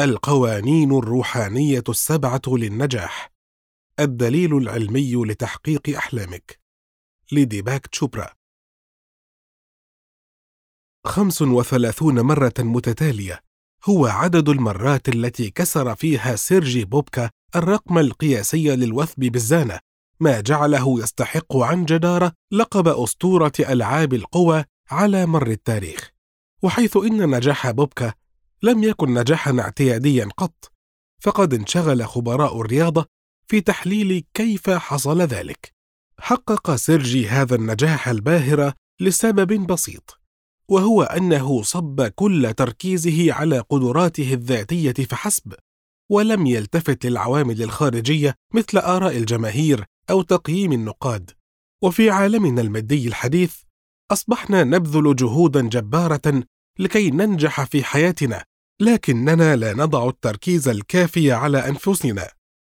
القوانين 0.00 0.92
الروحانية 0.98 1.84
السبعة 1.88 2.42
للنجاح. 2.46 3.32
الدليل 4.00 4.56
العلمي 4.56 5.14
لتحقيق 5.14 5.96
أحلامك. 5.96 6.60
لديباك 7.32 7.86
تشوبرا. 7.86 8.34
خمس 11.06 11.42
وثلاثون 11.42 12.20
مرة 12.20 12.52
متتالية. 12.58 13.42
هو 13.84 14.06
عدد 14.06 14.48
المرات 14.48 15.08
التي 15.08 15.50
كسر 15.50 15.94
فيها 15.94 16.36
سيرجي 16.36 16.84
بوبكا 16.84 17.30
الرقم 17.56 17.98
القياسي 17.98 18.76
للوثب 18.76 19.20
بالزانة 19.20 19.78
ما 20.20 20.40
جعله 20.40 21.00
يستحق 21.02 21.56
عن 21.56 21.84
جدارة 21.84 22.32
لقب 22.52 22.88
أسطورة 22.88 23.52
ألعاب 23.60 24.14
القوى 24.14 24.64
على 24.90 25.26
مر 25.26 25.46
التاريخ. 25.46 26.10
وحيث 26.62 26.96
إن 26.96 27.36
نجاح 27.36 27.70
بوبكا 27.70 28.14
لم 28.62 28.82
يكن 28.82 29.14
نجاحا 29.14 29.60
اعتياديا 29.60 30.28
قط 30.36 30.72
فقد 31.22 31.54
انشغل 31.54 32.06
خبراء 32.06 32.60
الرياضة 32.60 33.06
في 33.46 33.60
تحليل 33.60 34.24
كيف 34.34 34.70
حصل 34.70 35.22
ذلك. 35.22 35.72
حقق 36.20 36.74
سيرجي 36.74 37.28
هذا 37.28 37.54
النجاح 37.54 38.08
الباهر 38.08 38.72
لسبب 39.00 39.66
بسيط 39.66 40.20
وهو 40.68 41.02
أنه 41.02 41.62
صب 41.62 42.02
كل 42.02 42.54
تركيزه 42.56 43.32
على 43.32 43.58
قدراته 43.58 44.34
الذاتية 44.34 44.92
فحسب 44.92 45.54
ولم 46.10 46.46
يلتفت 46.46 47.06
للعوامل 47.06 47.62
الخارجية 47.62 48.34
مثل 48.54 48.78
آراء 48.78 49.16
الجماهير 49.16 49.84
أو 50.10 50.22
تقييم 50.22 50.72
النقاد. 50.72 51.30
وفي 51.82 52.10
عالمنا 52.10 52.60
المادي 52.60 53.08
الحديث 53.08 53.56
أصبحنا 54.12 54.64
نبذل 54.64 55.16
جهودا 55.16 55.68
جبارة 55.68 56.42
لكي 56.78 57.10
ننجح 57.10 57.64
في 57.64 57.84
حياتنا 57.84 58.44
لكننا 58.80 59.56
لا 59.56 59.72
نضع 59.74 60.08
التركيز 60.08 60.68
الكافي 60.68 61.32
على 61.32 61.68
أنفسنا 61.68 62.28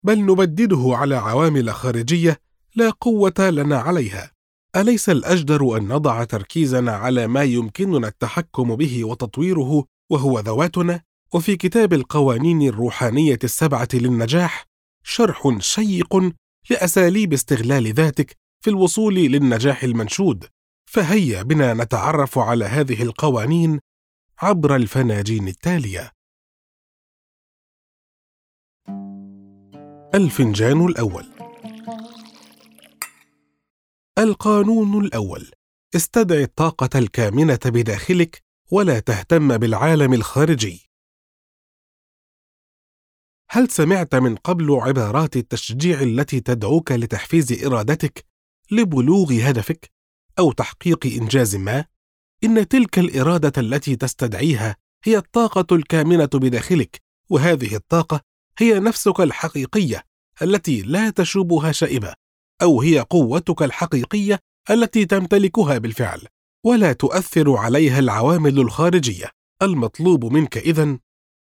بل 0.05 0.25
نبدده 0.25 0.83
على 0.85 1.15
عوامل 1.15 1.73
خارجية 1.73 2.39
لا 2.75 2.89
قوة 2.89 3.49
لنا 3.49 3.77
عليها. 3.77 4.31
أليس 4.75 5.09
الأجدر 5.09 5.77
أن 5.77 5.87
نضع 5.87 6.23
تركيزنا 6.23 6.91
على 6.91 7.27
ما 7.27 7.43
يمكننا 7.43 8.07
التحكم 8.07 8.75
به 8.75 9.05
وتطويره 9.05 9.85
وهو 10.09 10.39
ذواتنا؟ 10.39 11.01
وفي 11.33 11.55
كتاب 11.55 11.93
القوانين 11.93 12.61
الروحانية 12.61 13.39
السبعة 13.43 13.87
للنجاح 13.93 14.65
شرح 15.03 15.57
شيق 15.59 16.31
لأساليب 16.69 17.33
استغلال 17.33 17.93
ذاتك 17.93 18.37
في 18.63 18.69
الوصول 18.69 19.15
للنجاح 19.15 19.83
المنشود. 19.83 20.45
فهيا 20.85 21.43
بنا 21.43 21.73
نتعرف 21.73 22.39
على 22.39 22.65
هذه 22.65 23.03
القوانين 23.03 23.79
عبر 24.41 24.75
الفناجين 24.75 25.47
التالية. 25.47 26.11
الفنجان 30.15 30.85
الأول. 30.85 31.25
القانون 34.17 35.05
الأول. 35.05 35.51
استدع 35.95 36.35
الطاقة 36.35 36.99
الكامنة 36.99 37.59
بداخلك 37.65 38.43
ولا 38.71 38.99
تهتم 38.99 39.57
بالعالم 39.57 40.13
الخارجي. 40.13 40.89
هل 43.49 43.69
سمعت 43.69 44.15
من 44.15 44.35
قبل 44.35 44.71
عبارات 44.71 45.35
التشجيع 45.35 46.01
التي 46.01 46.39
تدعوك 46.39 46.91
لتحفيز 46.91 47.65
إرادتك 47.65 48.25
لبلوغ 48.71 49.33
هدفك 49.33 49.91
أو 50.39 50.51
تحقيق 50.51 51.05
إنجاز 51.05 51.55
ما؟ 51.55 51.94
إن 52.45 52.67
تلك 52.67 52.99
الإرادة 52.99 53.61
التي 53.61 53.95
تستدعيها 53.95 54.75
هي 55.03 55.17
الطاقة 55.17 55.75
الكامنة 55.75 56.29
بداخلك 56.33 57.01
وهذه 57.29 57.75
الطاقة 57.75 58.21
هي 58.57 58.79
نفسك 58.79 59.19
الحقيقية 59.19 60.03
التي 60.41 60.81
لا 60.81 61.09
تشوبها 61.09 61.71
شائبة 61.71 62.13
أو 62.61 62.81
هي 62.81 62.99
قوتك 62.99 63.61
الحقيقية 63.63 64.39
التي 64.69 65.05
تمتلكها 65.05 65.77
بالفعل 65.77 66.21
ولا 66.65 66.93
تؤثر 66.93 67.55
عليها 67.55 67.99
العوامل 67.99 68.59
الخارجية. 68.59 69.29
المطلوب 69.61 70.25
منك 70.25 70.57
إذن 70.57 70.99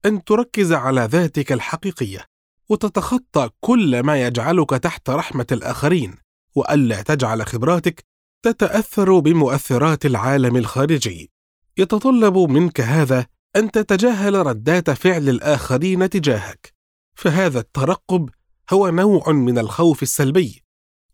أن 0.07 0.25
تركز 0.25 0.73
على 0.73 1.01
ذاتك 1.01 1.53
الحقيقية 1.53 2.25
وتتخطى 2.69 3.51
كل 3.61 4.01
ما 4.03 4.27
يجعلك 4.27 4.71
تحت 4.71 5.11
رحمة 5.11 5.47
الآخرين 5.53 6.15
وألا 6.55 7.03
تجعل 7.03 7.47
خبراتك 7.47 8.05
تتأثر 8.43 9.19
بمؤثرات 9.19 10.07
العالم 10.07 10.57
الخارجي. 10.57 11.31
يتطلب 11.79 12.39
منك 12.39 12.81
هذا 12.81 13.27
أن 13.57 13.71
تتجاهل 13.71 14.35
ردات 14.47 14.91
فعل 14.91 15.29
الآخرين 15.29 16.11
تجاهك. 16.11 16.75
فهذا 17.15 17.61
الترقب 17.61 18.31
هو 18.73 18.89
نوع 18.89 19.33
من 19.33 19.59
الخوف 19.59 20.03
السلبي 20.03 20.63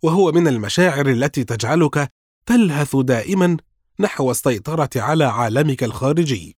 وهو 0.02 0.32
من 0.32 0.48
المشاعر 0.48 1.08
التي 1.08 1.44
تجعلك 1.44 2.08
تلهث 2.46 2.96
دائما 2.96 3.56
نحو 4.00 4.30
السيطرة 4.30 4.90
على 4.96 5.24
عالمك 5.24 5.84
الخارجي. 5.84 6.56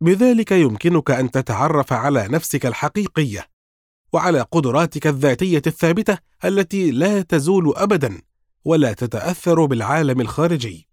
بذلك 0.00 0.52
يمكنك 0.52 1.10
أن 1.10 1.30
تتعرف 1.30 1.92
على 1.92 2.28
نفسك 2.28 2.66
الحقيقية 2.66 3.46
وعلى 4.12 4.40
قدراتك 4.40 5.06
الذاتية 5.06 5.62
الثابتة 5.66 6.18
التي 6.44 6.90
لا 6.90 7.22
تزول 7.22 7.72
ابدا. 7.76 8.27
ولا 8.68 8.92
تتأثر 8.92 9.64
بالعالم 9.64 10.20
الخارجي. 10.20 10.88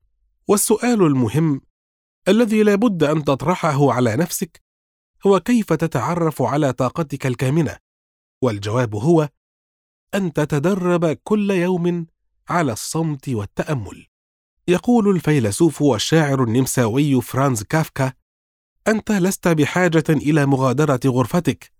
والسؤال 0.48 1.02
المهم 1.04 1.62
الذي 2.28 2.64
لا 2.64 2.76
بد 2.76 3.04
أن 3.04 3.24
تطرحه 3.24 3.94
على 3.94 4.16
نفسك 4.16 4.62
هو 5.28 5.40
كيف 5.40 5.74
تتعرف 5.74 6.42
على 6.42 6.74
طاقتك 6.74 7.26
الكامنة؟ 7.26 7.78
والجواب 8.42 8.96
هو 8.96 9.30
أن 10.16 10.34
تتدرب 10.34 11.06
كل 11.06 11.52
يوم 11.52 12.08
على 12.50 12.72
الصمت 12.72 13.30
والتأمل. 13.30 14.08
يقول 14.68 15.16
الفيلسوف 15.16 15.82
والشاعر 15.82 16.44
النمساوي 16.44 17.22
فرانز 17.22 17.64
كافكا 17.64 18.14
أنت 18.88 19.12
لست 19.12 19.48
بحاجة 19.48 20.04
إلى 20.10 20.46
مغادرة 20.46 21.00
غرفتك 21.06 21.72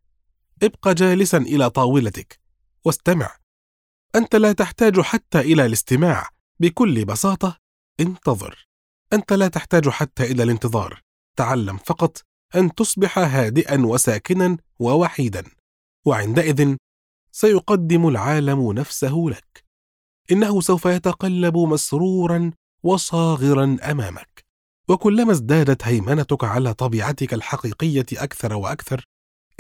ابق 0.64 0.90
جالسا 0.90 1.38
إلى 1.38 1.70
طاولتك 1.70 2.40
واستمع. 2.86 3.45
أنت 4.16 4.36
لا 4.36 4.52
تحتاج 4.52 5.00
حتى 5.00 5.40
إلى 5.40 5.66
الاستماع. 5.66 6.30
بكل 6.60 7.06
بساطة 7.06 7.58
انتظر. 8.00 8.68
أنت 9.14 9.34
لا 9.34 9.48
تحتاج 9.48 9.90
حتى 9.90 10.24
إلى 10.24 10.44
الانتظار. 10.44 11.02
تعلم 11.38 11.78
فقط 11.78 12.22
أن 12.56 12.76
تصبح 12.76 13.20
هادئا 13.20 13.86
وساكنا 13.86 14.58
ووحيدا. 14.80 15.44
وعندئذ 16.06 16.76
سيقدم 17.32 18.08
العالم 18.08 18.74
نفسه 18.74 19.26
لك. 19.28 19.66
إنه 20.32 20.62
سوف 20.62 20.86
يتقلب 20.86 21.58
مسرورا 21.58 22.52
وصاغرا 22.84 23.78
أمامك. 23.84 24.46
وكلما 24.88 25.32
ازدادت 25.32 25.84
هيمنتك 25.84 26.44
على 26.44 26.74
طبيعتك 26.74 27.34
الحقيقية 27.34 28.06
أكثر 28.14 28.54
وأكثر 28.54 29.06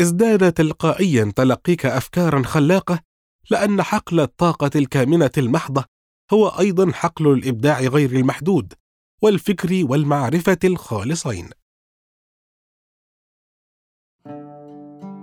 ازداد 0.01 0.51
تلقائيا 0.51 1.33
تلقيك 1.35 1.85
افكارا 1.85 2.43
خلاقة 2.43 2.99
لأن 3.49 3.83
حقل 3.83 4.19
الطاقة 4.19 4.71
الكامنة 4.75 5.31
المحضة 5.37 5.85
هو 6.33 6.47
أيضا 6.47 6.91
حقل 6.91 7.27
الإبداع 7.27 7.79
غير 7.79 8.11
المحدود 8.11 8.73
والفكر 9.21 9.85
والمعرفة 9.89 10.57
الخالصين. 10.63 11.49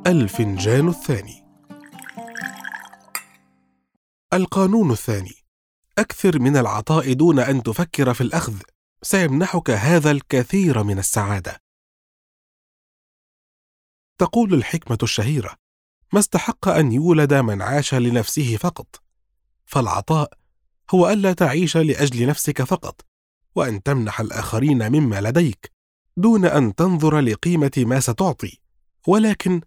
الفنجان 0.06 0.88
الثاني. 0.88 1.42
القانون 4.32 4.90
الثاني. 4.90 5.34
أكثر 5.98 6.38
من 6.38 6.56
العطاء 6.56 7.12
دون 7.12 7.38
أن 7.38 7.62
تفكر 7.62 8.14
في 8.14 8.20
الأخذ. 8.20 8.60
سيمنحك 9.02 9.70
هذا 9.70 10.10
الكثير 10.10 10.82
من 10.82 10.98
السعادة. 10.98 11.62
تقول 14.18 14.54
الحكمة 14.54 14.98
الشهيرة 15.02 15.61
ما 16.12 16.18
استحق 16.18 16.68
أن 16.68 16.92
يولد 16.92 17.34
من 17.34 17.62
عاش 17.62 17.94
لنفسه 17.94 18.56
فقط. 18.56 19.02
فالعطاء 19.66 20.32
هو 20.90 21.10
ألا 21.10 21.32
تعيش 21.32 21.76
لأجل 21.76 22.26
نفسك 22.26 22.62
فقط 22.62 23.00
وأن 23.54 23.82
تمنح 23.82 24.20
الآخرين 24.20 24.92
مما 24.92 25.20
لديك 25.20 25.72
دون 26.16 26.44
أن 26.44 26.74
تنظر 26.74 27.20
لقيمة 27.20 27.70
ما 27.76 28.00
ستعطي 28.00 28.58
ولكن 29.06 29.60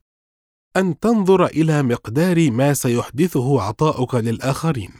أن 0.77 1.00
تنظر 1.00 1.45
إلى 1.45 1.83
مقدار 1.83 2.51
ما 2.51 2.74
سيحدثه 2.74 3.62
عطاؤك 3.62 4.15
للآخرين. 4.15 4.91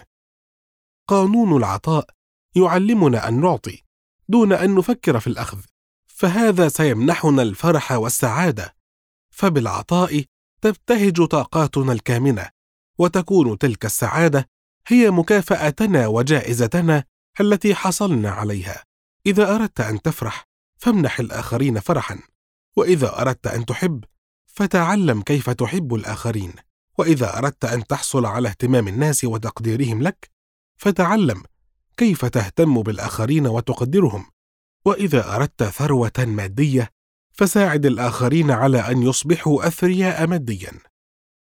قانون 1.07 1.57
العطاء 1.57 2.09
يعلمنا 2.56 3.27
أن 3.27 3.41
نعطي 3.41 3.83
دون 4.30 4.53
أن 4.53 4.75
نفكر 4.75 5.19
في 5.19 5.27
الأخذ 5.27 5.59
فهذا 6.06 6.68
سيمنحنا 6.68 7.41
الفرح 7.41 7.91
والسعادة. 7.91 8.75
فبالعطاء 9.30 10.24
تبتهج 10.65 11.25
طاقاتنا 11.25 11.91
الكامنة 11.91 12.50
وتكون 12.97 13.57
تلك 13.57 13.85
السعادة 13.85 14.50
هي 14.88 15.12
مكافأتنا 15.12 16.07
وجائزتنا 16.07 17.03
التي 17.41 17.75
حصلنا 17.75 18.29
عليها. 18.29 18.83
إذا 19.25 19.56
أردت 19.56 19.81
أن 19.81 20.01
تفرح 20.01 20.44
فامنح 20.77 21.19
الآخرين 21.19 21.79
فرحا. 21.79 22.19
وإذا 22.75 23.21
أردت 23.21 23.47
أن 23.47 23.65
تحب 23.65 24.03
فتعلم 24.45 25.21
كيف 25.21 25.50
تحب 25.50 25.95
الآخرين. 25.95 26.53
وإذا 26.97 27.38
أردت 27.38 27.65
أن 27.65 27.88
تحصل 27.88 28.25
على 28.25 28.50
اهتمام 28.50 28.88
الناس 28.88 29.23
وتقديرهم 29.23 30.03
لك 30.03 30.29
فتعلم 30.77 31.44
كيف 31.97 32.25
تهتم 32.25 32.81
بالآخرين 32.81 33.47
وتقدرهم. 33.47 34.25
وإذا 34.85 35.35
أردت 35.35 35.63
ثروة 35.63 36.19
مادية 36.19 36.94
فساعد 37.35 37.85
الآخرين 37.85 38.51
على 38.51 38.79
أن 38.79 39.03
يصبحوا 39.03 39.67
أثرياء 39.67 40.27
ماديا. 40.27 40.71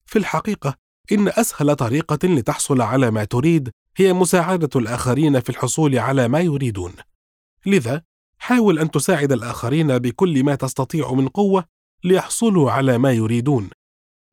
في 0.05 0.19
الحقيقة 0.19 0.75
إن 1.11 1.27
أسهل 1.27 1.75
طريقة 1.75 2.27
لتحصل 2.27 2.81
على 2.81 3.11
ما 3.11 3.23
تريد 3.23 3.71
هي 3.97 4.13
مساعدة 4.13 4.69
الآخرين 4.75 5.39
في 5.39 5.49
الحصول 5.49 5.99
على 5.99 6.27
ما 6.27 6.39
يريدون. 6.39 6.93
لذا 7.65 8.01
حاول 8.37 8.79
أن 8.79 8.91
تساعد 8.91 9.31
الآخرين 9.31 9.97
بكل 9.97 10.43
ما 10.43 10.55
تستطيع 10.55 11.13
من 11.13 11.27
قوة 11.27 11.65
ليحصلوا 12.03 12.71
على 12.71 12.97
ما 12.97 13.11
يريدون. 13.11 13.69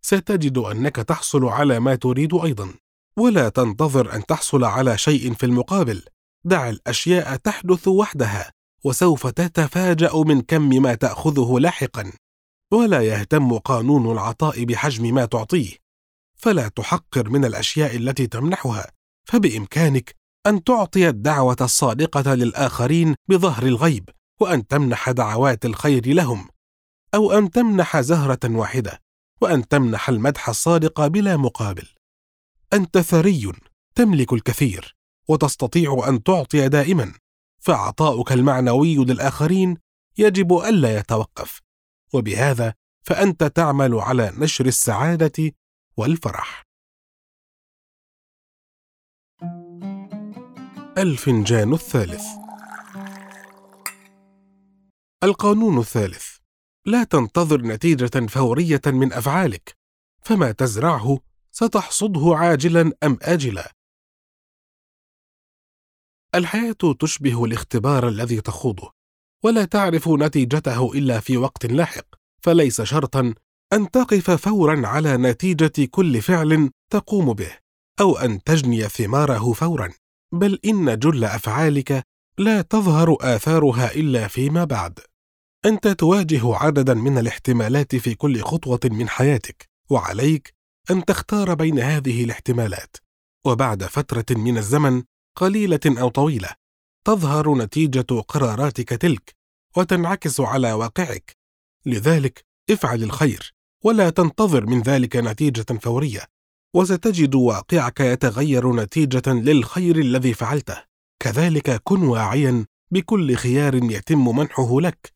ستجد 0.02 0.58
أنك 0.58 0.96
تحصل 0.96 1.44
على 1.44 1.80
ما 1.80 1.94
تريد 1.94 2.34
أيضا. 2.34 2.74
ولا 3.16 3.48
تنتظر 3.48 4.14
أن 4.14 4.26
تحصل 4.26 4.64
على 4.64 4.98
شيء 4.98 5.34
في 5.34 5.46
المقابل. 5.46 6.02
دع 6.44 6.68
الأشياء 6.68 7.36
تحدث 7.36 7.88
وحدها. 7.88 8.52
وسوف 8.84 9.26
تتفاجأ 9.26 10.10
من 10.14 10.40
كم 10.40 10.68
ما 10.82 10.94
تأخذه 10.94 11.58
لاحقا. 11.58 12.12
ولا 12.72 13.00
يهتم 13.00 13.58
قانون 13.58 14.12
العطاء 14.12 14.64
بحجم 14.64 15.14
ما 15.14 15.24
تعطيه. 15.24 15.76
فلا 16.36 16.68
تحقر 16.68 17.28
من 17.28 17.44
الأشياء 17.44 17.96
التي 17.96 18.26
تمنحها. 18.26 18.92
فبإمكانك 19.24 20.14
أن 20.46 20.64
تعطي 20.64 21.08
الدعوة 21.08 21.56
الصادقة 21.60 22.34
للآخرين 22.34 23.14
بظهر 23.28 23.62
الغيب 23.62 24.08
وأن 24.40 24.66
تمنح 24.66 25.10
دعوات 25.10 25.64
الخير 25.64 26.14
لهم. 26.14 26.48
أو 27.14 27.32
أن 27.32 27.50
تمنح 27.50 28.00
زهرة 28.00 28.38
واحدة 28.44 29.00
وأن 29.40 29.68
تمنح 29.68 30.08
المدح 30.08 30.48
الصادق 30.48 31.06
بلا 31.06 31.36
مقابل. 31.36 31.88
أنت 32.72 32.98
ثري 32.98 33.52
تملك 33.94 34.32
الكثير 34.32 34.96
وتستطيع 35.28 36.04
أن 36.08 36.22
تعطي 36.22 36.68
دائما. 36.68 37.12
فعطاؤك 37.60 38.32
المعنوي 38.32 38.96
للآخرين 38.96 39.76
يجب 40.18 40.52
ألا 40.52 40.98
يتوقف. 40.98 41.60
وبهذا 42.12 42.74
فأنت 43.02 43.44
تعمل 43.44 43.94
على 43.94 44.32
نشر 44.36 44.66
السعادة 44.66 45.52
والفرح. 45.96 46.66
الفنجان 50.98 51.72
الثالث. 51.72 52.24
القانون 55.22 55.78
الثالث. 55.78 56.36
لا 56.86 57.04
تنتظر 57.04 57.62
نتيجة 57.62 58.26
فورية 58.26 58.80
من 58.86 59.12
أفعالك 59.12 59.76
فما 60.22 60.52
تزرعه 60.52 61.18
ستحصده 61.50 62.36
عاجلا 62.36 62.92
أم 63.02 63.18
اجلا. 63.22 63.72
الحياة 66.34 66.94
تشبه 67.00 67.44
الاختبار 67.44 68.08
الذي 68.08 68.40
تخوضه 68.40 68.90
ولا 69.44 69.64
تعرف 69.64 70.08
نتيجته 70.08 70.92
إلا 70.92 71.20
في 71.20 71.36
وقت 71.36 71.66
لاحق 71.66 72.06
فليس 72.42 72.82
شرطا 72.82 73.34
أن 73.72 73.90
تقف 73.90 74.30
فورا 74.30 74.86
على 74.86 75.16
نتيجة 75.16 75.88
كل 75.90 76.22
فعل 76.22 76.70
تقوم 76.90 77.32
به 77.32 77.52
أو 78.00 78.18
أن 78.18 78.42
تجني 78.42 78.88
ثماره 78.88 79.52
فورا 79.52 79.90
بل 80.32 80.58
إن 80.64 80.98
جل 80.98 81.24
أفعالك 81.24 82.02
لا 82.38 82.62
تظهر 82.62 83.16
آثارها 83.20 83.94
إلا 83.94 84.28
فيما 84.28 84.64
بعد. 84.64 84.98
أنت 85.64 85.88
تواجه 85.88 86.56
عددا 86.56 86.94
من 86.94 87.18
الاحتمالات 87.18 87.96
في 87.96 88.14
كل 88.14 88.40
خطوة 88.40 88.80
من 88.84 89.08
حياتك 89.08 89.68
وعليك 89.90 90.54
أن 90.90 91.04
تختار 91.04 91.54
بين 91.54 91.78
هذه 91.78 92.24
الاحتمالات. 92.24 92.96
وبعد 93.46 93.84
فترة 93.84 94.24
من 94.30 94.58
الزمن 94.58 95.02
قليلة 95.36 95.80
أو 95.86 96.08
طويلة 96.08 96.48
تظهر 97.04 97.54
نتيجة 97.54 98.20
قراراتك 98.28 98.88
تلك 98.88 99.34
وتنعكس 99.76 100.40
على 100.40 100.72
واقعك. 100.72 101.36
لذلك 101.86 102.44
افعل 102.70 103.02
الخير 103.02 103.54
ولا 103.84 104.10
تنتظر 104.10 104.66
من 104.66 104.82
ذلك 104.82 105.16
نتيجة 105.16 105.78
فورية 105.82 106.24
وستجد 106.74 107.34
واقعك 107.34 108.00
يتغير 108.00 108.72
نتيجة 108.72 109.22
للخير 109.26 109.98
الذي 109.98 110.34
فعلته. 110.34 110.82
كذلك 111.22 111.80
كن 111.84 112.02
واعيا 112.02 112.66
بكل 112.90 113.34
خيار 113.34 113.74
يتم 113.74 114.36
منحه 114.36 114.80
لك 114.80 115.12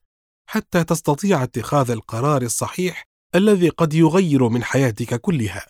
حتى 0.47 0.85
تستطيع 0.85 1.43
اتخاذ 1.43 1.91
القرار 1.91 2.43
الصحيح 2.43 3.05
الذي 3.35 3.69
قد 3.69 3.95
يغير 3.95 4.49
من 4.49 4.65
حياتك 4.65 5.21
كلها. 5.21 5.67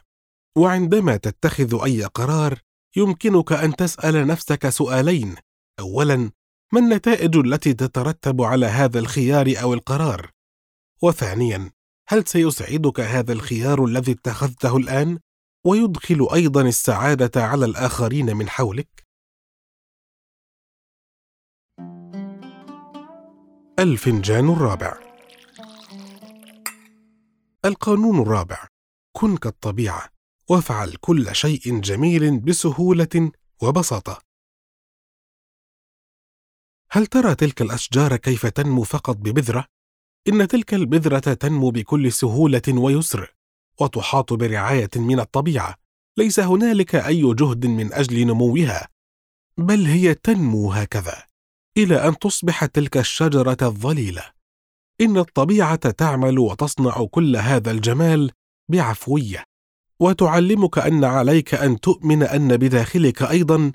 وعندما 0.56 1.16
تتخذ 1.16 1.84
أي 1.84 2.04
قرار 2.04 2.60
يمكنك 2.96 3.52
أن 3.52 3.76
تسأل 3.76 4.26
نفسك 4.26 4.68
سؤالين. 4.68 5.36
اولا 5.80 6.30
ما 6.72 6.80
النتائج 6.80 7.36
التي 7.36 7.74
تترتب 7.74 8.42
على 8.42 8.66
هذا 8.66 8.98
الخيار 8.98 9.54
أو 9.62 9.74
القرار؟ 9.74 10.30
وثانيا 11.02 11.70
هل 12.08 12.28
سيسعدك 12.28 13.00
هذا 13.00 13.32
الخيار 13.32 13.84
الذي 13.84 14.12
اتخذته 14.12 14.76
الآن؟ 14.76 15.18
ويدخل 15.66 16.28
أيضا 16.34 16.62
السعادة 16.62 17.44
على 17.44 17.64
الآخرين 17.64 18.36
من 18.36 18.48
حولك؟ 18.48 19.04
الفنجان 23.78 24.48
الرابع. 24.48 25.00
القانون 27.64 28.22
الرابع. 28.22 28.66
كن 29.16 29.36
كالطبيعة. 29.36 30.13
وافعل 30.48 30.94
كل 31.00 31.34
شيء 31.34 31.80
جميل 31.80 32.40
بسهولة 32.40 33.30
وبساطة. 33.62 34.18
هل 36.90 37.06
ترى 37.06 37.34
تلك 37.34 37.62
الأشجار 37.62 38.16
كيف 38.16 38.46
تنمو 38.46 38.82
فقط 38.82 39.16
ببذرة؟ 39.16 39.66
إن 40.28 40.48
تلك 40.48 40.74
البذرة 40.74 41.34
تنمو 41.34 41.70
بكل 41.70 42.12
سهولة 42.12 42.62
ويسر 42.68 43.34
وتحاط 43.80 44.32
برعاية 44.32 44.90
من 44.96 45.20
الطبيعة. 45.20 45.76
ليس 46.16 46.40
هنالك 46.40 46.94
أي 46.94 47.34
جهد 47.34 47.66
من 47.66 47.92
أجل 47.92 48.26
نموها 48.26 48.88
بل 49.58 49.84
هي 49.86 50.14
تنمو 50.14 50.72
هكذا 50.72 51.22
إلى 51.76 52.08
أن 52.08 52.18
تصبح 52.18 52.64
تلك 52.64 52.96
الشجرة 52.96 53.56
الظليلة. 53.62 54.32
إن 55.00 55.18
الطبيعة 55.18 55.90
تعمل 55.90 56.38
وتصنع 56.38 57.06
كل 57.10 57.36
هذا 57.36 57.70
الجمال 57.70 58.30
بعفوية. 58.68 59.44
وتعلمك 60.04 60.78
أن 60.78 61.04
عليك 61.04 61.54
أن 61.54 61.80
تؤمن 61.80 62.22
أن 62.22 62.56
بداخلك 62.56 63.22
أيضا 63.22 63.72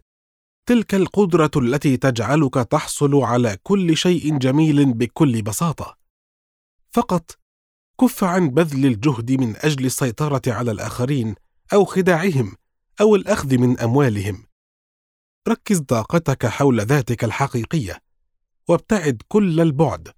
تلك 0.65 0.95
القدرة 0.95 1.51
التي 1.55 1.97
تجعلك 1.97 2.53
تحصل 2.53 3.15
على 3.15 3.57
كل 3.63 3.97
شيء 3.97 4.37
جميل 4.37 4.93
بكل 4.93 5.41
بساطة. 5.41 5.97
فقط 6.91 7.37
كف 8.01 8.23
عن 8.23 8.49
بذل 8.49 8.85
الجهد 8.85 9.31
من 9.31 9.55
أجل 9.57 9.85
السيطرة 9.85 10.41
على 10.47 10.71
الآخرين 10.71 11.35
أو 11.73 11.85
خداعهم 11.85 12.55
أو 13.01 13.15
الأخذ 13.15 13.57
من 13.57 13.79
أموالهم. 13.79 14.43
ركز 15.47 15.79
طاقتك 15.79 16.45
حول 16.45 16.81
ذاتك 16.81 17.23
الحقيقية 17.23 17.99
وابتعد 18.67 19.21
كل 19.27 19.61
البعد 19.61 20.09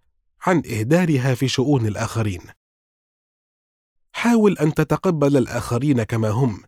عن 0.41 0.57
إهدارها 0.57 1.35
في 1.35 1.47
شؤون 1.47 1.87
الآخرين. 1.87 2.41
حاول 4.21 4.57
أن 4.57 4.73
تتقبل 4.73 5.37
الآخرين 5.37 6.03
كما 6.03 6.29
هم. 6.29 6.63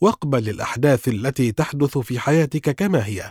واقبل 0.00 0.48
الأحداث 0.48 1.08
التي 1.08 1.52
تحدث 1.52 1.98
في 1.98 2.18
حياتك 2.18 2.70
كما 2.70 3.06
هي. 3.06 3.30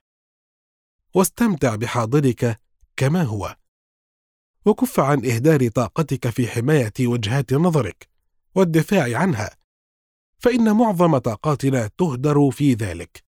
واستمتع 1.13 1.75
بحاضرك 1.75 2.61
كما 2.97 3.23
هو. 3.23 3.55
وكف 4.65 4.99
عن 4.99 5.25
إهدار 5.25 5.67
طاقتك 5.67 6.29
في 6.29 6.47
حماية 6.47 6.93
وجهات 7.01 7.53
نظرك 7.53 8.09
والدفاع 8.55 9.17
عنها. 9.19 9.49
فإن 10.39 10.75
معظم 10.75 11.17
طاقاتنا 11.17 11.89
تهدر 11.97 12.51
في 12.51 12.73
ذلك. 12.73 13.23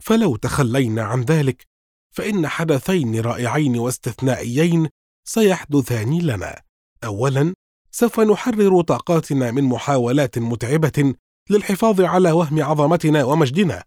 فلو 0.00 0.36
تخلينا 0.36 1.02
عن 1.02 1.22
ذلك 1.22 1.66
فإن 2.10 2.48
حدثين 2.48 3.20
رائعين 3.20 3.78
واستثنائيين 3.78 4.88
سيحدثان 5.24 6.18
لنا. 6.18 6.62
اولا 7.04 7.54
سوف 7.98 8.20
نحرر 8.20 8.82
طاقاتنا 8.82 9.50
من 9.50 9.64
محاولات 9.64 10.38
متعبة 10.38 11.14
للحفاظ 11.50 12.00
على 12.00 12.32
وهم 12.32 12.62
عظمتنا 12.62 13.24
ومجدنا. 13.24 13.84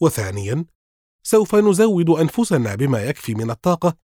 وثانيا 0.00 0.64
سوف 1.22 1.54
نزود 1.54 2.10
أنفسنا 2.10 2.74
بما 2.74 3.02
يكفي 3.02 3.34
من 3.34 3.50
الطاقة 3.50 3.96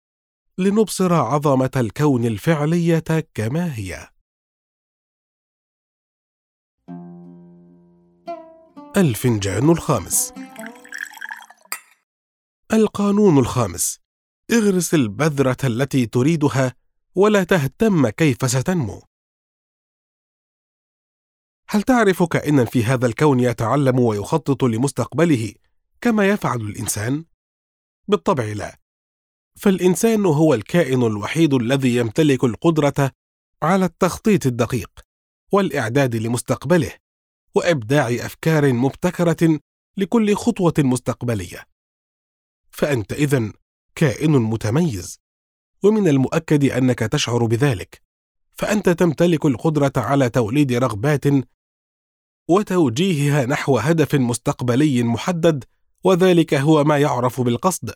لنبصر 0.59 1.15
عظمة 1.15 1.71
الكون 1.77 2.25
الفعلية 2.25 3.05
كما 3.35 3.75
هي. 3.75 4.09
الفنجان 8.97 9.71
الخامس. 9.71 10.33
القانون 12.73 13.39
الخامس. 13.39 14.01
اغرس 14.53 14.95
البذرة 14.95 15.57
التي 15.65 16.07
تريدها 16.07 16.75
ولا 17.15 17.45
تهتم 17.45 18.09
كيف 18.09 18.51
ستنمو. 18.51 19.09
هل 21.71 21.83
تعرف 21.83 22.23
كائنا 22.23 22.65
في 22.65 22.85
هذا 22.85 23.07
الكون 23.07 23.41
يتعلم 23.41 24.01
ويخطط 24.01 24.65
لمستقبله 24.65 25.55
كما 26.01 26.29
يفعل 26.29 26.61
الإنسان؟ 26.61 27.25
بالطبع 28.09 28.45
لا. 28.45 28.79
فالإنسان 29.57 30.27
هو 30.27 30.55
الكائن 30.55 31.03
الوحيد 31.03 31.55
الذي 31.55 31.97
يمتلك 31.97 32.45
القدرة 32.45 33.11
على 33.63 33.85
التخطيط 33.85 34.47
الدقيق 34.47 34.91
والإعداد 35.53 36.17
لمستقبله 36.17 36.93
وإبداع 37.55 38.09
أفكار 38.09 38.73
مبتكرة 38.73 39.61
لكل 39.97 40.35
خطوة 40.35 40.75
مستقبلية. 40.79 41.65
فأنت 42.71 43.13
إذن 43.13 43.53
كائن 43.95 44.31
متميز 44.31 45.21
ومن 45.83 46.09
المؤكد 46.09 46.65
أنك 46.65 46.99
تشعر 46.99 47.45
بذلك. 47.45 48.03
فأنت 48.53 48.89
تمتلك 48.89 49.47
القدرة 49.47 49.93
على 49.97 50.31
توليد 50.31 50.73
رغبات 50.73 51.25
وتوجيهها 52.49 53.47
نحو 53.47 53.79
هدف 53.79 54.15
مستقبلي 54.15 55.03
محدد 55.03 55.65
وذلك 56.05 56.55
هو 56.55 56.85
ما 56.85 56.99
يعرف 56.99 57.41
بالقصد. 57.41 57.95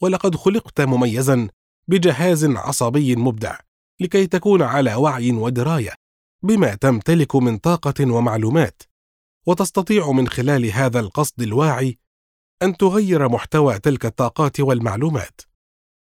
ولقد 0.00 0.36
خلقت 0.36 0.80
مميزا 0.80 1.48
بجهاز 1.88 2.44
عصبي 2.44 3.16
مبدع 3.16 3.58
لكي 4.00 4.26
تكون 4.26 4.62
على 4.62 4.94
وعي 4.94 5.32
ودراية 5.32 5.94
بما 6.42 6.74
تمتلك 6.74 7.36
من 7.36 7.58
طاقة 7.58 8.12
ومعلومات. 8.12 8.82
وتستطيع 9.46 10.10
من 10.12 10.28
خلال 10.28 10.66
هذا 10.66 11.00
القصد 11.00 11.42
الواعي 11.42 11.98
أن 12.62 12.76
تغير 12.76 13.28
محتوى 13.28 13.78
تلك 13.78 14.06
الطاقات 14.06 14.60
والمعلومات. 14.60 15.40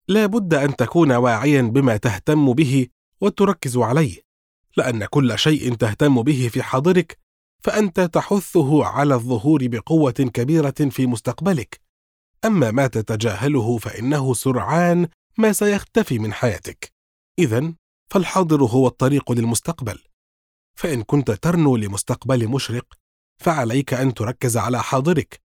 لا 0.08 0.26
بد 0.26 0.54
أن 0.54 0.76
تكون 0.76 1.12
واعيا 1.12 1.62
بما 1.62 1.98
تهتم 1.98 2.54
به 2.54 2.88
وتركز 3.22 3.78
عليه 3.78 4.22
لأن 4.78 5.06
كل 5.06 5.40
شيء 5.40 5.74
تهتم 5.74 6.22
به 6.22 6.50
في 6.54 6.64
حاضرك 6.64 7.27
فأنت 7.64 8.00
تحثه 8.00 8.86
على 8.86 9.14
الظهور 9.14 9.68
بقوة 9.68 10.12
كبيرة 10.12 10.76
في 10.90 11.08
مستقبلك. 11.08 11.82
أما 12.46 12.72
ما 12.72 12.88
تتجاهله 12.88 13.78
فإنه 13.78 14.34
سرعان 14.34 15.08
ما 15.38 15.54
سيختفي 15.54 16.20
من 16.20 16.34
حياتك. 16.34 16.92
اذا 17.40 17.74
فالحاضر 18.12 18.64
هو 18.64 18.88
الطريق 18.88 19.32
للمستقبل. 19.32 20.00
فإن 20.76 21.04
كنت 21.04 21.32
ترنو 21.32 21.76
لمستقبل 21.76 22.48
مشرق 22.48 22.94
فعليك 23.38 23.94
أن 23.94 24.14
تركز 24.14 24.58
على 24.58 24.84
حاضرك 24.84 25.42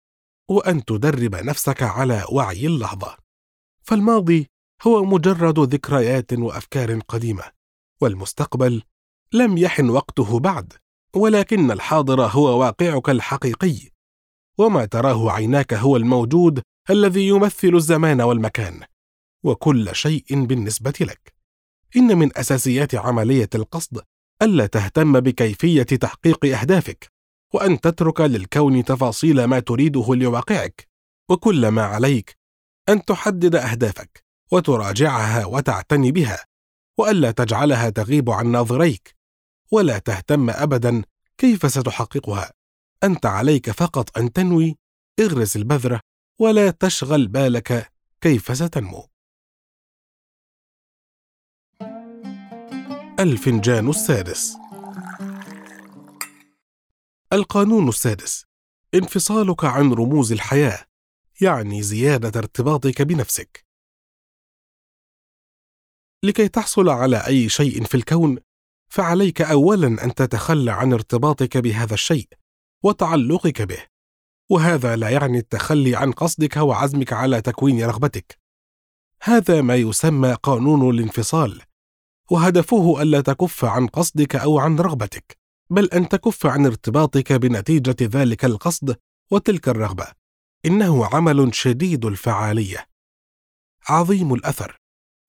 وأن 0.48 0.84
تدرب 0.84 1.34
نفسك 1.34 1.82
على 1.82 2.24
وعي 2.32 2.66
اللحظة. 2.66 3.16
فالماضي 3.82 4.46
هو 4.82 5.04
مجرد 5.04 5.58
ذكريات 5.58 6.32
وأفكار 6.32 6.98
قديمة 7.00 7.44
والمستقبل 8.00 8.82
لم 9.32 9.58
يحن 9.58 9.90
وقته 9.90 10.38
بعد. 10.38 10.72
ولكن 11.16 11.70
الحاضر 11.70 12.22
هو 12.22 12.60
واقعك 12.60 13.08
الحقيقي 13.10 13.90
وما 14.58 14.84
تراه 14.84 15.30
عيناك 15.30 15.74
هو 15.74 15.96
الموجود 15.96 16.62
الذي 16.90 17.28
يمثل 17.28 17.74
الزمان 17.74 18.20
والمكان 18.20 18.80
وكل 19.44 19.94
شيء 19.94 20.44
بالنسبة 20.44 20.94
لك. 21.00 21.34
إن 21.96 22.18
من 22.18 22.38
أساسيات 22.38 22.94
عملية 22.94 23.48
القصد 23.54 24.00
ألا 24.42 24.66
تهتم 24.66 25.20
بكيفية 25.20 25.82
تحقيق 25.82 26.58
أهدافك 26.60 27.12
وأن 27.54 27.80
تترك 27.80 28.20
للكون 28.20 28.84
تفاصيل 28.84 29.44
ما 29.44 29.60
تريده 29.60 30.14
لواقعك 30.14 30.88
وكل 31.30 31.68
ما 31.68 31.82
عليك 31.82 32.38
أن 32.88 33.04
تحدد 33.04 33.54
أهدافك 33.54 34.24
وتراجعها 34.52 35.46
وتعتني 35.46 36.12
بها 36.12 36.44
وألا 36.98 37.30
تجعلها 37.30 37.90
تغيب 37.90 38.30
عن 38.30 38.46
ناظريك. 38.46 39.19
ولا 39.72 39.98
تهتم 39.98 40.50
ابدا 40.50 41.02
كيف 41.38 41.70
ستحققها. 41.70 42.52
أنت 43.04 43.26
عليك 43.26 43.70
فقط 43.70 44.18
أن 44.18 44.32
تنوي 44.32 44.76
اغرس 45.20 45.56
البذرة 45.56 46.00
ولا 46.40 46.70
تشغل 46.70 47.28
بالك 47.28 47.92
كيف 48.20 48.56
ستنمو. 48.56 49.08
الفنجان 53.20 53.88
السادس. 53.88 54.56
القانون 57.32 57.88
السادس. 57.88 58.44
انفصالك 58.94 59.64
عن 59.64 59.92
رموز 59.92 60.32
الحياة 60.32 60.86
يعني 61.40 61.82
زيادة 61.82 62.40
ارتباطك 62.40 63.02
بنفسك. 63.02 63.66
لكي 66.24 66.48
تحصل 66.48 66.88
على 66.88 67.26
أي 67.26 67.48
شيء 67.48 67.84
في 67.84 67.94
الكون 67.94 68.38
فعليك 68.90 69.42
اولا 69.42 70.04
أن 70.04 70.14
تتخلى 70.14 70.70
عن 70.70 70.92
ارتباطك 70.92 71.56
بهذا 71.56 71.94
الشيء 71.94 72.28
وتعلقك 72.82 73.62
به. 73.62 73.86
وهذا 74.50 74.96
لا 74.96 75.08
يعني 75.08 75.38
التخلي 75.38 75.96
عن 75.96 76.12
قصدك 76.12 76.56
وعزمك 76.56 77.12
على 77.12 77.42
تكوين 77.42 77.84
رغبتك. 77.84 78.38
هذا 79.22 79.62
ما 79.62 79.76
يسمى 79.76 80.36
قانون 80.42 80.94
الانفصال 80.94 81.62
وهدفه 82.30 83.02
ألا 83.02 83.20
تكف 83.20 83.64
عن 83.64 83.86
قصدك 83.86 84.36
أو 84.36 84.58
عن 84.58 84.76
رغبتك 84.76 85.38
بل 85.70 85.90
أن 85.90 86.08
تكف 86.08 86.46
عن 86.46 86.66
ارتباطك 86.66 87.32
بنتيجة 87.32 87.96
ذلك 88.00 88.44
القصد 88.44 88.96
وتلك 89.30 89.68
الرغبة. 89.68 90.06
إنه 90.66 91.06
عمل 91.06 91.54
شديد 91.54 92.04
الفعالية. 92.04 92.86
عظيم 93.88 94.34
الأثر. 94.34 94.79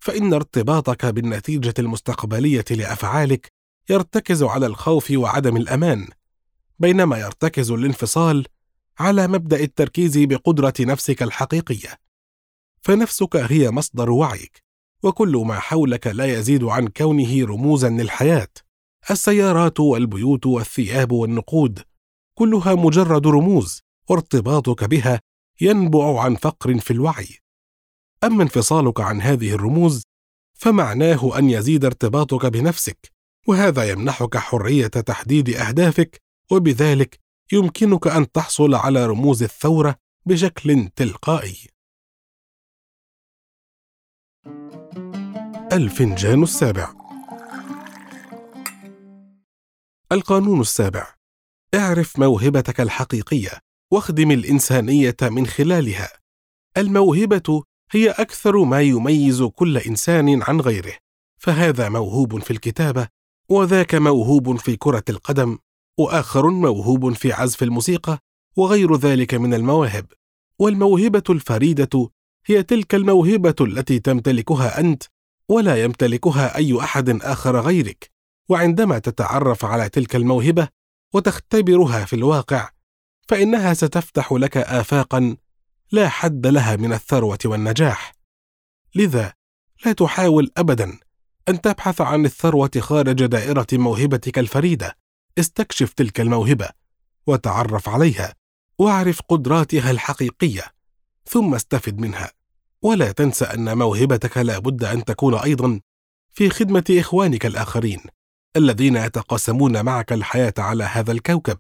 فإن 0.01 0.33
ارتباطك 0.33 1.05
بالنتيجة 1.05 1.73
المستقبلية 1.79 2.65
لأفعالك 2.71 3.51
يرتكز 3.89 4.43
على 4.43 4.65
الخوف 4.65 5.11
وعدم 5.11 5.57
الأمان 5.57 6.07
بينما 6.79 7.17
يرتكز 7.17 7.71
الانفصال 7.71 8.47
على 8.99 9.27
مبدأ 9.27 9.59
التركيز 9.59 10.17
بقدرة 10.17 10.73
نفسك 10.79 11.23
الحقيقية. 11.23 11.99
فنفسك 12.81 13.35
هي 13.35 13.71
مصدر 13.71 14.11
وعيك 14.11 14.63
وكل 15.03 15.43
ما 15.45 15.59
حولك 15.59 16.07
لا 16.07 16.25
يزيد 16.25 16.63
عن 16.63 16.87
كونه 16.87 17.45
رموزا 17.45 17.89
للحياة. 17.89 18.49
السيارات 19.11 19.79
والبيوت 19.79 20.45
والثياب 20.45 21.11
والنقود 21.11 21.79
كلها 22.33 22.75
مجرد 22.75 23.27
رموز 23.27 23.81
وارتباطك 24.09 24.83
بها 24.83 25.21
ينبع 25.61 26.21
عن 26.23 26.35
فقر 26.35 26.79
في 26.79 26.91
الوعي. 26.91 27.41
اما 28.23 28.43
انفصالك 28.43 29.01
عن 29.01 29.21
هذه 29.21 29.53
الرموز 29.53 30.03
فمعناه 30.53 31.37
أن 31.37 31.49
يزيد 31.49 31.85
ارتباطك 31.85 32.45
بنفسك 32.45 33.11
وهذا 33.47 33.89
يمنحك 33.89 34.37
حرية 34.37 34.87
تحديد 34.87 35.49
أهدافك 35.49 36.21
وبذلك 36.51 37.19
يمكنك 37.51 38.07
أن 38.07 38.31
تحصل 38.31 38.75
على 38.75 39.05
رموز 39.05 39.43
الثورة 39.43 39.95
بشكل 40.25 40.89
تلقائي. 40.95 41.67
الفنجان 45.73 46.43
السابع. 46.43 46.93
القانون 50.11 50.61
السابع. 50.61 51.15
اعرف 51.75 52.19
موهبتك 52.19 52.81
الحقيقية 52.81 53.59
واخدم 53.91 54.31
الإنسانية 54.31 55.17
من 55.21 55.47
خلالها. 55.47 56.09
الموهبة 56.77 57.63
هي 57.91 58.09
أكثر 58.09 58.63
ما 58.63 58.81
يميز 58.81 59.43
كل 59.43 59.77
إنسان 59.77 60.43
عن 60.43 60.61
غيره 60.61 60.93
فهذا 61.37 61.89
موهوب 61.89 62.39
في 62.39 62.51
الكتابة 62.51 63.07
وذاك 63.49 63.95
موهوب 63.95 64.55
في 64.55 64.75
كرة 64.75 65.03
القدم 65.09 65.57
وآخر 65.97 66.49
موهوب 66.49 67.13
في 67.13 67.33
عزف 67.33 67.63
الموسيقى 67.63 68.19
وغير 68.55 68.95
ذلك 68.95 69.33
من 69.33 69.53
المواهب. 69.53 70.05
والموهبة 70.59 71.23
الفريدة 71.29 72.09
هي 72.45 72.63
تلك 72.63 72.95
الموهبة 72.95 73.55
التي 73.61 73.99
تمتلكها 73.99 74.79
أنت 74.79 75.03
ولا 75.49 75.83
يمتلكها 75.83 76.57
أي 76.57 76.79
أحد 76.79 77.09
آخر 77.09 77.59
غيرك. 77.59 78.11
وعندما 78.49 78.99
تتعرف 78.99 79.65
على 79.65 79.89
تلك 79.89 80.15
الموهبة 80.15 80.67
وتختبرها 81.13 82.05
في 82.05 82.15
الواقع 82.15 82.69
فإنها 83.27 83.73
ستفتح 83.73 84.31
لك 84.33 84.57
افاقا 84.57 85.37
لا 85.91 86.09
حد 86.09 86.47
لها 86.47 86.75
من 86.75 86.93
الثروة 86.93 87.39
والنجاح. 87.45 88.13
لذا 88.95 89.33
لا 89.85 89.93
تحاول 89.93 90.51
ابدا 90.57 90.99
أن 91.49 91.61
تبحث 91.61 92.01
عن 92.01 92.25
الثروة 92.25 92.71
خارج 92.79 93.25
دائرة 93.25 93.67
موهبتك 93.73 94.39
الفريدة. 94.39 94.97
استكشف 95.37 95.93
تلك 95.93 96.21
الموهبة 96.21 96.69
وتعرف 97.27 97.89
عليها 97.89 98.35
واعرف 98.79 99.21
قدراتها 99.21 99.91
الحقيقية 99.91 100.63
ثم 101.25 101.55
استفد 101.55 101.99
منها. 101.99 102.31
ولا 102.81 103.11
تنس 103.11 103.43
أن 103.43 103.77
موهبتك 103.77 104.37
لا 104.37 104.59
بد 104.59 104.83
أن 104.83 105.05
تكون 105.05 105.35
أيضا 105.35 105.79
في 106.31 106.49
خدمة 106.49 106.83
إخوانك 106.89 107.45
الآخرين 107.45 107.99
الذين 108.55 108.95
يتقاسمون 108.95 109.85
معك 109.85 110.13
الحياة 110.13 110.53
على 110.57 110.83
هذا 110.83 111.11
الكوكب. 111.11 111.57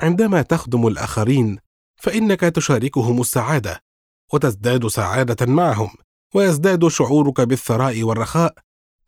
عندما 0.00 0.42
تخدم 0.42 0.86
الآخرين 0.86 1.58
فإنك 2.04 2.40
تشاركهم 2.40 3.20
السعادة 3.20 3.82
وتزداد 4.32 4.86
سعادة 4.86 5.46
معهم 5.46 5.90
ويزداد 6.34 6.88
شعورك 6.88 7.40
بالثراء 7.40 8.02
والرخاء 8.02 8.54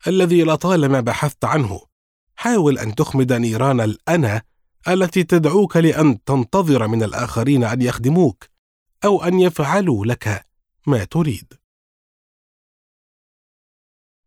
الذي 0.07 0.43
لطالما 0.43 0.99
بحثت 0.99 1.45
عنه. 1.45 1.81
حاول 2.35 2.79
أن 2.79 2.95
تخمد 2.95 3.33
نيران 3.33 3.81
الأنا 3.81 4.41
التي 4.87 5.23
تدعوك 5.23 5.77
لأن 5.77 6.23
تنتظر 6.23 6.87
من 6.87 7.03
الآخرين 7.03 7.63
أن 7.63 7.81
يخدموك 7.81 8.43
أو 9.05 9.23
أن 9.23 9.39
يفعلوا 9.39 10.05
لك 10.05 10.45
ما 10.87 11.03
تريد. 11.03 11.53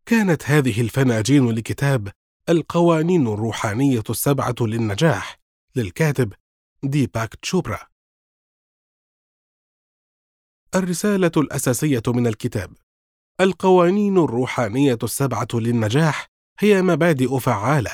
كانت 0.06 0.42
هذه 0.44 0.80
الفناجين 0.80 1.50
لكتاب 1.50 2.08
القوانين 2.48 3.26
الروحانية 3.26 4.04
السبعة 4.10 4.56
للنجاح 4.60 5.40
للكاتب 5.76 6.32
ديباك 6.82 7.34
تشوبرا. 7.34 7.89
الرسالة 10.74 11.32
الأساسية 11.36 12.02
من 12.06 12.26
الكتاب. 12.26 12.72
القوانين 13.40 14.18
الروحانية 14.18 14.98
السبعة 15.02 15.48
للنجاح 15.54 16.26
هي 16.58 16.82
مبادئ 16.82 17.38
فعالة 17.38 17.90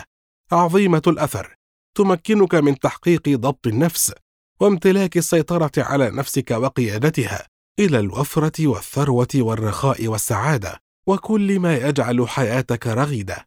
عظيمة 0.53 1.03
الأثر 1.07 1.55
تمكنك 1.95 2.55
من 2.55 2.79
تحقيق 2.79 3.29
ضبط 3.29 3.67
النفس 3.67 4.13
وامتلاك 4.61 5.17
السيطرة 5.17 5.73
على 5.77 6.11
نفسك 6.11 6.51
وقيادتها 6.51 7.47
إلى 7.79 7.99
الوفرة 7.99 8.67
والثروة 8.67 9.29
والرخاء 9.35 10.07
والسعادة 10.07 10.81
وكل 11.07 11.61
ما 11.61 11.77
يجعل 11.77 12.29
حياتك 12.29 12.87
رغيدة. 12.87 13.47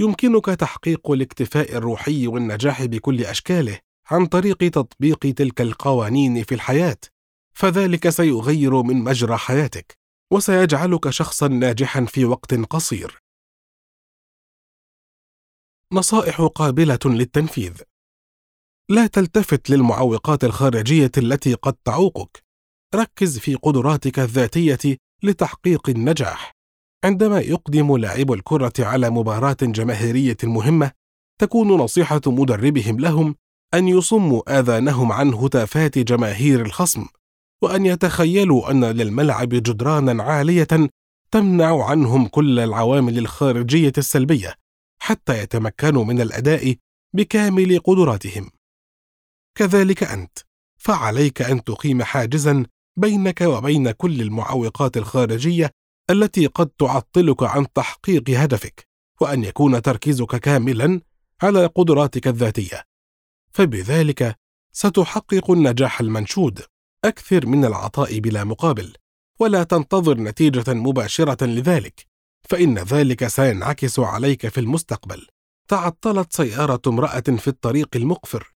يمكنك 0.00 0.46
تحقيق 0.46 1.10
الاكتفاء 1.10 1.76
الروحي 1.76 2.26
والنجاح 2.26 2.84
بكل 2.84 3.24
أشكاله 3.24 3.78
عن 4.10 4.26
طريق 4.26 4.56
تطبيق 4.56 5.18
تلك 5.18 5.60
القوانين 5.60 6.42
في 6.42 6.54
الحياة. 6.54 6.96
فذلك 7.56 8.08
سيغير 8.08 8.82
من 8.82 8.96
مجرى 8.96 9.36
حياتك 9.36 9.98
وسيجعلك 10.32 11.10
شخصا 11.10 11.48
ناجحا 11.48 12.04
في 12.04 12.24
وقت 12.24 12.54
قصير. 12.54 13.18
نصائح 15.92 16.40
قابلة 16.40 16.98
للتنفيذ. 17.04 17.80
لا 18.90 19.06
تلتفت 19.06 19.70
للمعوقات 19.70 20.44
الخارجية 20.44 21.10
التي 21.18 21.54
قد 21.54 21.74
تعوقك. 21.84 22.44
ركز 22.94 23.38
في 23.38 23.54
قدراتك 23.54 24.18
الذاتية 24.18 24.96
لتحقيق 25.22 25.88
النجاح. 25.88 26.52
عندما 27.04 27.40
يقدم 27.40 27.96
لاعبو 27.96 28.34
الكرة 28.34 28.72
على 28.78 29.10
مباراة 29.10 29.56
جماهيرية 29.62 30.36
مهمة 30.44 30.92
تكون 31.40 31.68
نصيحة 31.68 32.20
مدربهم 32.26 33.00
لهم 33.00 33.34
أن 33.74 33.88
يصموا 33.88 34.58
آذانهم 34.58 35.12
عن 35.12 35.34
هتافات 35.34 35.98
جماهير 35.98 36.62
الخصم. 36.66 37.06
وأن 37.62 37.86
يتخيلوا 37.86 38.70
أن 38.70 38.84
للملعب 38.84 39.48
جدرانا 39.48 40.22
عالية 40.22 40.68
تمنع 41.30 41.84
عنهم 41.84 42.26
كل 42.26 42.58
العوامل 42.58 43.18
الخارجية 43.18 43.92
السلبية 43.98 44.54
حتى 44.98 45.42
يتمكنوا 45.42 46.04
من 46.04 46.20
الأداء 46.20 46.74
بكامل 47.14 47.78
قدراتهم. 47.78 48.50
كذلك 49.54 50.02
أنت 50.02 50.38
فعليك 50.76 51.42
أن 51.42 51.64
تقيم 51.64 52.02
حاجزا 52.02 52.66
بينك 52.96 53.40
وبين 53.40 53.90
كل 53.90 54.20
المعوقات 54.20 54.96
الخارجية 54.96 55.70
التي 56.10 56.46
قد 56.46 56.68
تعطلك 56.68 57.42
عن 57.42 57.72
تحقيق 57.72 58.30
هدفك 58.30 58.86
وأن 59.20 59.44
يكون 59.44 59.82
تركيزك 59.82 60.36
كاملا 60.36 61.00
على 61.42 61.66
قدراتك 61.66 62.28
الذاتية. 62.28 62.82
فبذلك 63.52 64.36
ستحقق 64.72 65.50
النجاح 65.50 66.00
المنشود. 66.00 66.62
أكثر 67.06 67.46
من 67.46 67.64
العطاء 67.64 68.18
بلا 68.18 68.44
مقابل 68.44 68.94
ولا 69.38 69.62
تنتظر 69.62 70.18
نتيجة 70.18 70.74
مباشرة 70.74 71.44
لذلك 71.44 72.06
فإن 72.48 72.78
ذلك 72.78 73.26
سينعكس 73.26 73.98
عليك 73.98 74.48
في 74.48 74.60
المستقبل. 74.60 75.26
تعطلت 75.68 76.32
سيارة 76.32 76.80
امرأة 76.86 77.20
في 77.20 77.48
الطريق 77.48 77.88
المقفر 77.96 78.52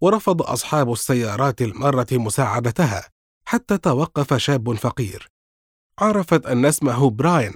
ورفض 0.00 0.42
أصحاب 0.42 0.92
السيارات 0.92 1.62
الماره 1.62 2.06
مساعدتها 2.12 3.08
حتى 3.44 3.78
توقف 3.78 4.34
شاب 4.34 4.74
فقير. 4.74 5.28
عرفت 5.98 6.46
أن 6.46 6.64
اسمه 6.64 7.10
براين 7.10 7.54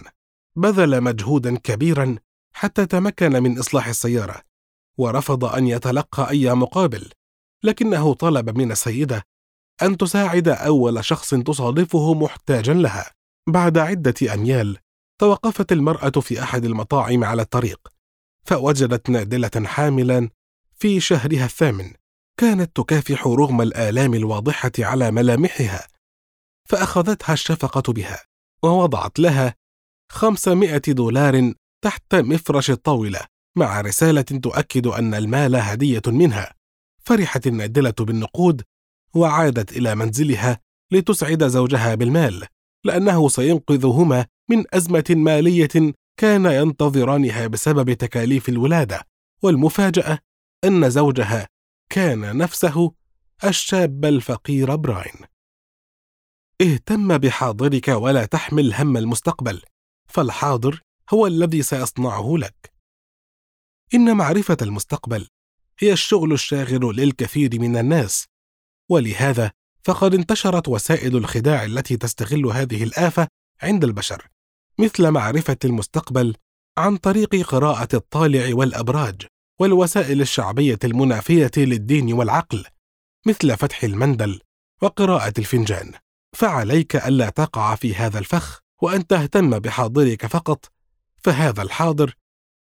بذل 0.57 1.00
مجهودا 1.00 1.57
كبيرا 1.57 2.16
حتى 2.52 2.87
تمكن 2.87 3.42
من 3.42 3.59
إصلاح 3.59 3.87
السيارة 3.87 4.42
ورفض 4.98 5.44
أن 5.44 5.66
يتلقى 5.66 6.30
أي 6.30 6.54
مقابل 6.54 7.11
لكنه 7.62 8.14
طلب 8.14 8.59
من 8.59 8.72
السيدة 8.72 9.22
أن 9.82 9.96
تساعد 9.96 10.48
أول 10.48 11.04
شخص 11.04 11.34
تصادفه 11.34 12.14
محتاجا 12.14 12.74
لها. 12.74 13.10
بعد 13.48 13.78
عدة 13.78 14.34
أميال 14.34 14.78
توقفت 15.20 15.72
المرأة 15.72 16.10
في 16.20 16.42
أحد 16.42 16.64
المطاعم 16.64 17.24
على 17.24 17.42
الطريق 17.42 17.88
فوجدت 18.46 19.10
نادلة 19.10 19.66
حاملا 19.66 20.30
في 20.76 21.00
شهرها 21.00 21.44
الثامن. 21.44 21.92
كانت 22.37 22.76
تكافح 22.76 23.26
رغم 23.26 23.62
الآلام 23.62 24.14
الواضحة 24.14 24.72
على 24.78 25.10
ملامحها 25.10 25.88
فأخذتها 26.68 27.32
الشفقة 27.32 27.92
بها 27.92 28.20
ووضعت 28.62 29.18
لها 29.18 29.54
خمسمائة 30.12 30.82
دولار 30.88 31.52
تحت 31.84 32.14
مفرش 32.14 32.70
الطاولة 32.70 33.20
مع 33.56 33.80
رسالة 33.80 34.22
تؤكد 34.22 34.87
أن 34.87 35.14
المال 35.14 35.56
هدية 35.56 36.02
منها. 36.06 36.54
فرحت 37.04 37.46
النادلة 37.46 37.94
بالنقود 38.00 38.62
وعادت 39.14 39.72
إلى 39.72 39.94
منزلها 39.94 40.61
لتسعد 40.92 41.46
زوجها 41.46 41.94
بالمال 41.94 42.46
لأنه 42.85 43.29
سينقذهما 43.29 44.27
من 44.50 44.64
أزمة 44.74 45.05
مالية 45.11 45.94
كان 46.16 46.46
ينتظرانها 46.46 47.46
بسبب 47.46 47.92
تكاليف 47.92 48.48
الولادة 48.48 49.07
والمفاجأة 49.42 50.18
أن 50.64 50.90
زوجها 50.90 51.48
كان 51.90 52.37
نفسه 52.37 52.92
الشاب 53.44 54.05
الفقير 54.05 54.77
براين. 54.77 55.14
اهتم 56.61 57.18
بحاضرك 57.18 57.88
ولا 57.88 58.24
تحمل 58.24 58.74
هم 58.74 58.96
المستقبل 58.96 59.62
فالحاضر 60.09 60.83
هو 61.11 61.27
الذي 61.27 61.62
سيصنعه 61.62 62.35
لك. 62.37 62.72
إن 63.94 64.16
معرفة 64.16 64.57
المستقبل 64.62 65.29
هي 65.79 65.92
الشغل 65.92 66.33
الشاغل 66.33 66.96
للكثير 66.96 67.61
من 67.61 67.77
الناس 67.77 68.27
ولهذا 68.90 69.51
فقد 69.83 70.14
انتشرت 70.14 70.68
وسائل 70.68 71.16
الخداع 71.16 71.64
التي 71.64 71.97
تستغل 71.97 72.47
هذه 72.47 72.83
الآفة 72.85 73.29
عند 73.62 73.85
البشر 73.85 74.29
مثل 74.79 75.11
معرفة 75.11 75.57
المستقبل 75.64 76.35
عن 76.79 76.97
طريق 76.97 77.37
قراءة 77.37 77.88
الطالع 77.94 78.55
والأبراج 78.55 79.27
والوسائل 79.61 80.20
الشعبية 80.20 80.79
المنافية 80.85 81.51
للدين 81.57 82.12
والعقل 82.12 82.64
مثل 83.27 83.57
فتح 83.57 83.85
المندل 83.85 84.40
وقراءة 84.83 85.33
الفنجان. 85.38 85.92
فعليك 86.33 86.97
ألا 86.97 87.31
تقع 87.31 87.75
في 87.75 87.94
هذا 87.94 88.18
الفخ 88.18 88.61
وأن 88.83 89.07
تهتم 89.07 89.59
بحاضرك 89.59 90.27
فقط 90.27 90.73
فهذا 91.16 91.62
الحاضر 91.62 92.14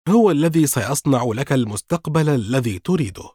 هو 0.08 0.30
الذي 0.30 0.66
سيصنع 0.66 1.24
لك 1.24 1.52
المستقبل 1.52 2.28
الذي 2.28 2.78
تريده. 2.78 3.30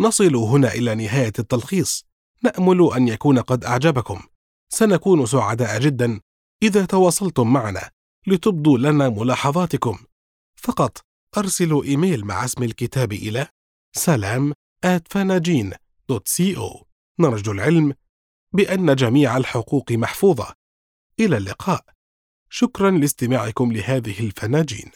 نصل 0.00 0.36
هنا 0.36 0.72
إلى 0.72 0.94
نهاية 0.94 1.32
التلخيص. 1.38 2.06
نأمل 2.42 2.92
أن 2.96 3.08
يكون 3.08 3.38
قد 3.38 3.64
أعجبكم. 3.64 4.22
سنكون 4.68 5.26
سعداء 5.26 5.80
جدا 5.80 6.20
إذا 6.62 6.84
تواصلتم 6.84 7.52
معنا 7.52 7.90
لتبدوا 8.26 8.78
لنا 8.78 9.08
ملاحظاتكم. 9.08 9.98
فقط 10.56 11.04
أرسلوا 11.38 11.84
إيميل 11.84 12.24
مع 12.24 12.44
اسم 12.44 12.62
الكتاب 12.62 13.12
إلى 13.12 13.46
سلام 13.96 14.52
@fanajin.co 14.86 16.84
نرجو 17.18 17.52
العلم 17.52 17.94
بأن 18.54 18.94
جميع 18.96 19.36
الحقوق 19.36 19.92
محفوظة. 19.92 20.54
إلى 21.20 21.36
اللقاء. 21.36 21.84
شكرا 22.50 22.90
لاستماعكم 22.90 23.72
لهذه 23.72 24.20
الفناجين. 24.20 24.90